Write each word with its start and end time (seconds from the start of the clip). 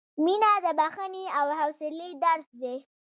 •مینه 0.23 0.51
د 0.65 0.67
بښنې 0.79 1.25
او 1.37 1.47
حوصلې 1.59 2.09
درس 2.23 2.49
دی. 2.61 2.77